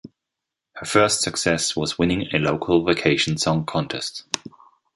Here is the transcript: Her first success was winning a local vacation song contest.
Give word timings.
Her 0.77 0.85
first 0.87 1.21
success 1.21 1.75
was 1.75 1.99
winning 1.99 2.27
a 2.33 2.39
local 2.39 2.83
vacation 2.83 3.37
song 3.37 3.67
contest. 3.67 4.23